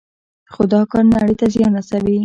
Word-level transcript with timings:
خو 0.53 0.61
دا 0.73 0.81
کار 0.91 1.03
نړۍ 1.13 1.33
ته 1.39 1.45
زیان 1.53 1.71
رسوي. 1.79 2.17